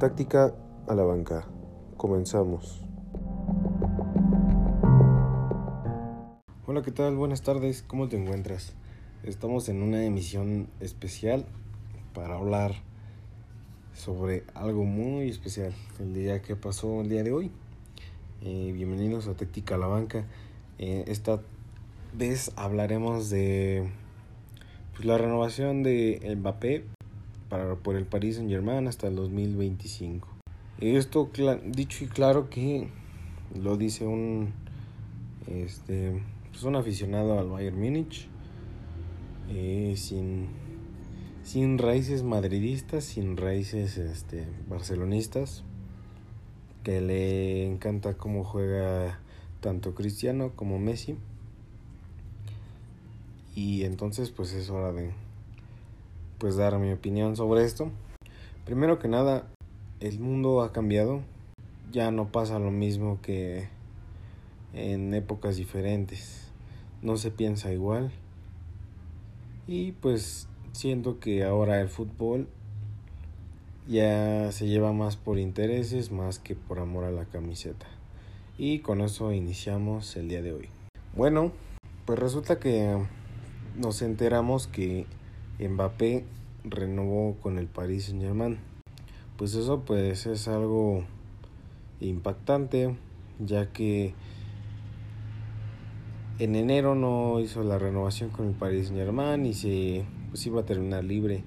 [0.00, 0.54] Táctica
[0.88, 1.46] a la banca.
[1.98, 2.80] Comenzamos.
[6.66, 7.16] Hola, ¿qué tal?
[7.16, 7.84] Buenas tardes.
[7.86, 8.72] ¿Cómo te encuentras?
[9.24, 11.44] Estamos en una emisión especial
[12.14, 12.76] para hablar
[13.92, 17.50] sobre algo muy especial, el día que pasó el día de hoy.
[18.40, 20.24] Eh, bienvenidos a Táctica a la banca.
[20.78, 21.42] Eh, esta
[22.14, 23.92] vez hablaremos de
[24.94, 26.86] pues, la renovación de Mbappé
[27.50, 30.26] para, por el Paris Saint Germain hasta el 2025.
[30.80, 31.30] Esto
[31.66, 32.88] dicho y claro que
[33.54, 34.54] lo dice un
[35.46, 38.28] este pues un aficionado al Bayern Múnich
[39.50, 40.48] eh, sin
[41.42, 45.64] sin raíces madridistas, sin raíces este barcelonistas
[46.84, 49.20] que le encanta cómo juega
[49.60, 51.16] tanto Cristiano como Messi.
[53.54, 55.10] Y entonces pues es hora de
[56.40, 57.90] pues dar mi opinión sobre esto.
[58.64, 59.46] Primero que nada,
[60.00, 61.20] el mundo ha cambiado.
[61.92, 63.68] Ya no pasa lo mismo que
[64.72, 66.50] en épocas diferentes.
[67.02, 68.10] No se piensa igual.
[69.68, 72.48] Y pues siento que ahora el fútbol
[73.86, 77.86] ya se lleva más por intereses más que por amor a la camiseta.
[78.56, 80.68] Y con eso iniciamos el día de hoy.
[81.14, 81.52] Bueno,
[82.06, 82.96] pues resulta que
[83.76, 85.06] nos enteramos que
[85.68, 86.24] Mbappé
[86.64, 88.58] renovó con el Paris Saint Germain.
[89.36, 91.04] Pues eso pues es algo
[92.00, 92.96] impactante
[93.38, 94.14] ya que
[96.38, 100.60] en enero no hizo la renovación con el Paris Saint Germain y se pues iba
[100.60, 101.44] a terminar libre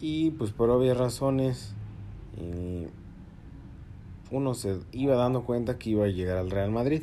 [0.00, 1.74] y pues por obvias razones
[2.38, 2.88] eh,
[4.30, 7.02] uno se iba dando cuenta que iba a llegar al Real Madrid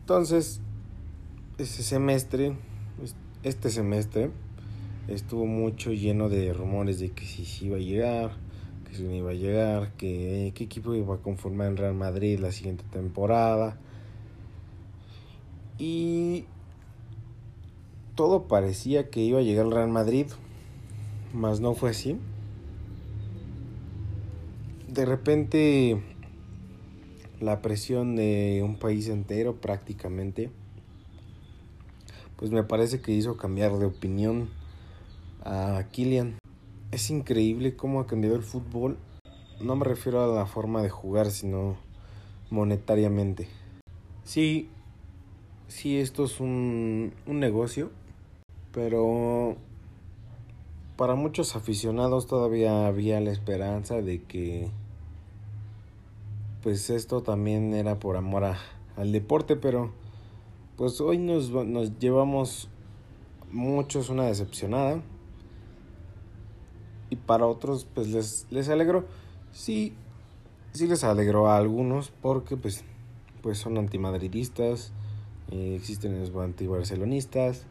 [0.00, 0.60] entonces
[1.56, 2.56] ese semestre
[3.42, 4.30] este semestre
[5.08, 8.32] estuvo mucho lleno de rumores de que si iba a llegar,
[8.88, 12.38] que si no iba a llegar, que qué equipo iba a conformar el Real Madrid
[12.38, 13.78] la siguiente temporada.
[15.78, 16.44] Y
[18.14, 20.26] todo parecía que iba a llegar al Real Madrid,
[21.32, 22.18] mas no fue así.
[24.88, 26.02] De repente
[27.40, 30.50] la presión de un país entero prácticamente
[32.36, 34.48] pues me parece que hizo cambiar de opinión
[35.46, 36.38] a Kylian.
[36.90, 38.98] Es increíble cómo ha cambiado el fútbol.
[39.60, 41.76] No me refiero a la forma de jugar, sino
[42.50, 43.48] monetariamente.
[44.24, 44.68] Sí,
[45.68, 47.90] sí, esto es un, un negocio,
[48.72, 49.56] pero
[50.96, 54.68] para muchos aficionados todavía había la esperanza de que
[56.62, 58.58] pues esto también era por amor a,
[58.96, 59.92] al deporte, pero
[60.76, 62.68] pues hoy nos, nos llevamos
[63.52, 65.00] muchos una decepcionada.
[67.10, 69.04] Y para otros, pues les, les alegró.
[69.52, 69.94] Sí,
[70.72, 72.84] sí les alegró a algunos porque pues,
[73.42, 74.92] pues son antimadridistas,
[75.50, 77.66] eh, existen los antibarcelonistas.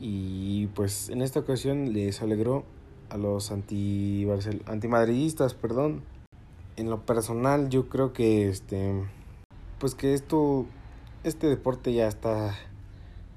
[0.00, 2.64] Y pues en esta ocasión les alegró
[3.10, 4.26] a los anti
[4.66, 6.02] antimadridistas, perdón.
[6.76, 9.04] En lo personal yo creo que este
[9.78, 10.66] pues que esto
[11.24, 12.54] este deporte ya está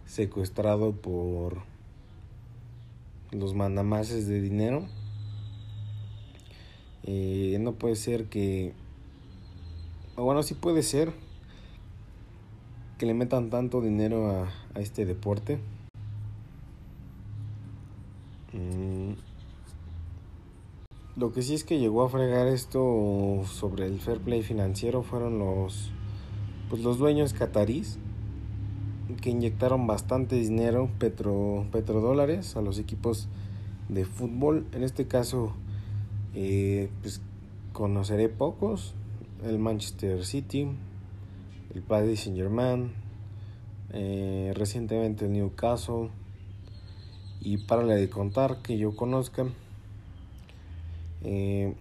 [0.06, 1.64] secuestrado por
[3.32, 4.88] los mandamases de dinero.
[7.06, 8.74] Eh, no puede ser que,
[10.16, 11.12] bueno, sí puede ser
[12.98, 15.60] que le metan tanto dinero a, este deporte.
[18.54, 19.14] Mm.
[21.16, 25.38] Lo que sí es que llegó a fregar esto sobre el fair play financiero fueron
[25.38, 25.92] los
[26.70, 28.00] pues los dueños catarís
[29.22, 33.28] que inyectaron bastante dinero, petro, petrodólares, a los equipos
[33.90, 34.66] de fútbol.
[34.72, 35.54] En este caso,
[36.36, 37.22] eh, pues
[37.72, 38.94] conoceré pocos.
[39.44, 40.68] El Manchester City,
[41.76, 42.94] el Paris Saint Germain,
[43.92, 46.10] eh, recientemente el Newcastle.
[47.42, 49.46] Y para de contar que yo conozca.
[51.24, 51.74] Eh,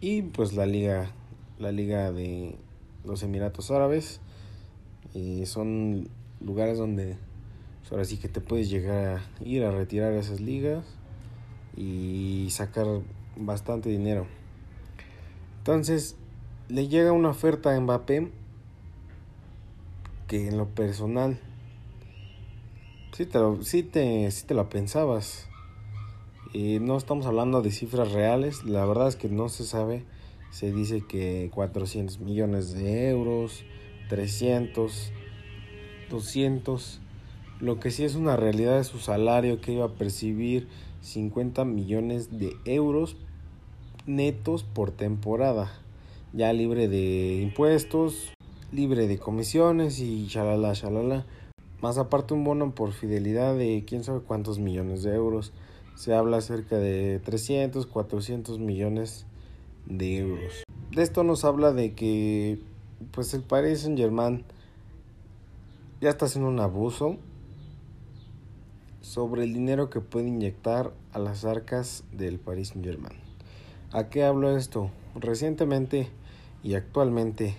[0.00, 1.10] y pues la liga,
[1.58, 2.56] la liga de
[3.04, 4.20] los Emiratos Árabes.
[5.44, 6.08] Son
[6.40, 7.18] lugares donde
[7.92, 10.82] ahora sí que te puedes llegar a ir a retirar esas ligas
[11.76, 12.86] y sacar
[13.36, 14.26] bastante dinero.
[15.58, 16.16] Entonces,
[16.68, 18.30] le llega una oferta a Mbappé
[20.26, 21.38] que en lo personal
[23.12, 25.48] sí te sí te, sí te lo pensabas.
[26.52, 30.04] Y no estamos hablando de cifras reales, la verdad es que no se sabe
[30.52, 33.64] se dice que 400 millones de euros,
[34.10, 35.10] 300,
[36.10, 37.00] 200.
[37.58, 40.68] Lo que sí es una realidad es su salario que iba a percibir
[41.02, 43.16] 50 millones de euros
[44.06, 45.70] netos por temporada,
[46.32, 48.32] ya libre de impuestos,
[48.72, 51.26] libre de comisiones y shalala, shalala.
[51.80, 55.52] Más aparte un bono por fidelidad de quién sabe cuántos millones de euros.
[55.96, 59.26] Se habla cerca de 300, 400 millones
[59.86, 60.64] de euros.
[60.92, 62.60] De esto nos habla de que
[63.10, 64.44] pues el Paris Saint Germain
[66.00, 67.18] ya está haciendo un abuso
[69.02, 73.18] sobre el dinero que puede inyectar a las arcas del Paris Saint Germain.
[73.92, 74.90] ¿A qué hablo esto?
[75.14, 76.08] Recientemente
[76.62, 77.54] y actualmente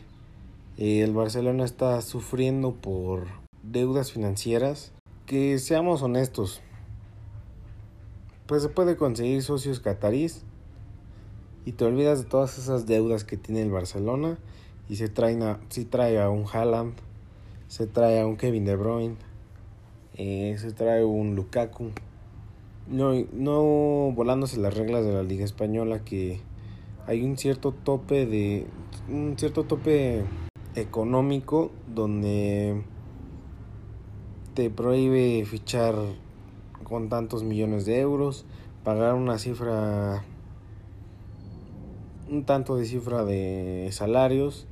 [0.77, 3.27] el Barcelona está sufriendo por
[3.61, 4.91] deudas financieras
[5.27, 6.61] que seamos honestos
[8.47, 10.43] pues se puede conseguir socios catarís
[11.65, 14.37] y te olvidas de todas esas deudas que tiene el Barcelona
[14.89, 16.93] y se trae a, si trae a un Haaland,
[17.67, 19.15] se trae a un Kevin De Bruyne,
[20.15, 21.91] eh, se trae un Lukaku.
[22.87, 26.41] No, no volándose las reglas de la Liga Española que
[27.07, 28.67] hay un cierto tope de
[29.09, 30.23] un cierto tope
[30.75, 32.83] económico donde
[34.53, 35.95] te prohíbe fichar
[36.83, 38.45] con tantos millones de euros,
[38.83, 40.23] pagar una cifra,
[42.29, 44.67] un tanto de cifra de salarios,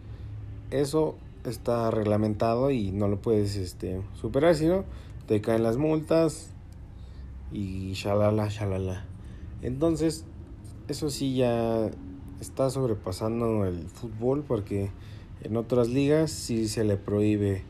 [0.69, 1.15] eso
[1.45, 4.85] está reglamentado y no lo puedes este, superar, sino
[5.27, 6.49] te caen las multas
[7.51, 9.05] y shalala, shalala.
[9.61, 10.25] Entonces,
[10.87, 11.89] eso sí ya
[12.39, 14.89] está sobrepasando el fútbol porque
[15.43, 17.63] en otras ligas sí se le prohíbe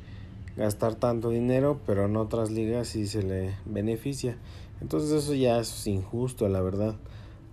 [0.55, 4.37] gastar tanto dinero, pero en otras ligas sí se le beneficia.
[4.81, 6.95] Entonces eso ya es injusto, la verdad.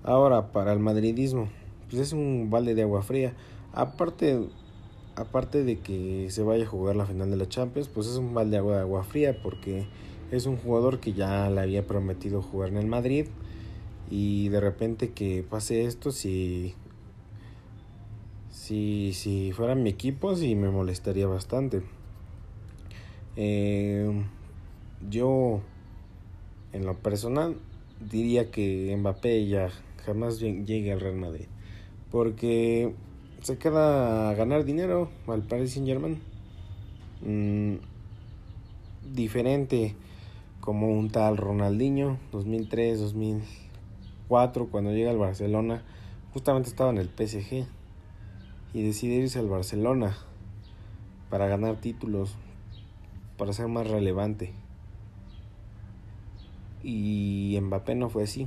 [0.03, 1.49] Ahora, para el madridismo,
[1.89, 3.35] pues es un balde de agua fría.
[3.73, 4.49] Aparte,
[5.19, 8.35] aparte de que se vaya a jugar la final de la Champions, pues es un
[8.35, 9.87] balde de agua, de agua fría porque
[10.31, 13.27] es un jugador que ya le había prometido jugar en el Madrid
[14.11, 16.75] y de repente que pase esto si
[18.51, 21.83] si si fuera mi equipo sí me molestaría bastante
[23.41, 24.25] eh,
[25.09, 25.61] yo,
[26.73, 27.57] en lo personal,
[28.11, 29.71] diría que Mbappé ya
[30.05, 31.47] jamás llegue al Real Madrid.
[32.11, 32.95] Porque
[33.43, 36.21] se queda a ganar dinero al Paris Saint Germain.
[37.23, 37.77] Mm,
[39.15, 39.95] diferente
[40.61, 45.83] como un tal Ronaldinho, 2003, 2004, cuando llega al Barcelona,
[46.33, 47.67] justamente estaba en el PSG
[48.75, 50.17] y decide irse al Barcelona
[51.31, 52.35] para ganar títulos,
[53.37, 54.53] para ser más relevante.
[56.83, 58.47] Y Mbappé no fue así.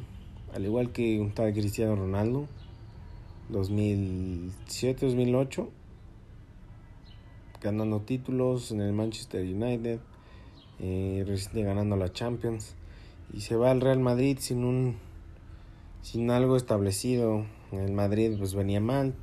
[0.53, 2.47] Al igual que un tal Cristiano Ronaldo,
[3.51, 5.67] 2007-2008,
[7.61, 9.99] ganando títulos en el Manchester United,
[10.79, 12.75] eh, recién ganando la Champions.
[13.33, 14.97] Y se va al Real Madrid sin un
[16.01, 17.45] sin algo establecido.
[17.71, 19.13] El Madrid pues venía mal.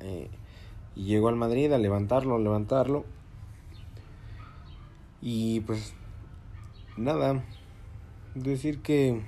[0.00, 0.28] Eh,
[0.96, 3.04] y llegó al Madrid a levantarlo, a levantarlo.
[5.22, 5.92] Y pues
[6.96, 7.44] nada,
[8.34, 9.20] decir que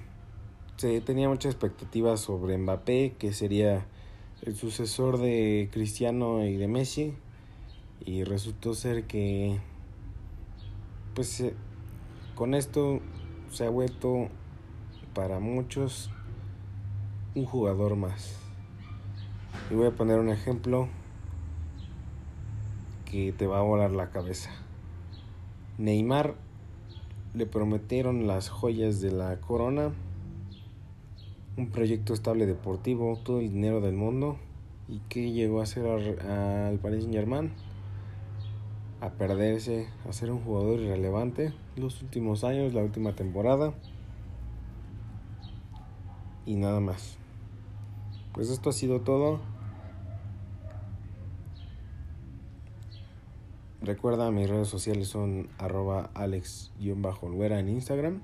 [0.76, 3.86] se tenía muchas expectativas sobre Mbappé, que sería
[4.42, 7.14] el sucesor de Cristiano y de Messi.
[8.04, 9.60] Y resultó ser que,
[11.14, 11.44] pues
[12.34, 13.00] con esto
[13.50, 14.28] se ha vuelto
[15.14, 16.10] para muchos
[17.34, 18.36] un jugador más.
[19.70, 20.88] Y voy a poner un ejemplo
[23.04, 24.50] que te va a volar la cabeza.
[25.78, 26.34] Neymar
[27.34, 29.92] le prometieron las joyas de la corona,
[31.56, 34.36] un proyecto estable deportivo, todo el dinero del mundo.
[34.88, 37.52] ¿Y qué llegó a hacer al Paris Saint Germain?
[39.00, 43.74] A perderse, a ser un jugador irrelevante los últimos años, la última temporada.
[46.46, 47.16] Y nada más.
[48.32, 49.40] Pues esto ha sido todo.
[53.80, 58.22] Recuerda, mis redes sociales son arroba alex-olvera en Instagram.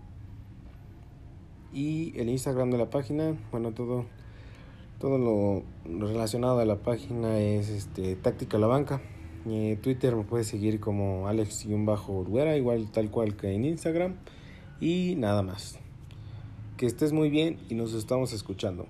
[1.72, 4.06] Y el Instagram de la página, bueno, todo,
[4.98, 9.00] todo lo relacionado a la página es este, Táctica La Banca.
[9.82, 14.16] Twitter me puedes seguir como alex-olvera, igual tal cual que en Instagram.
[14.80, 15.78] Y nada más.
[16.76, 18.86] Que estés muy bien y nos estamos escuchando.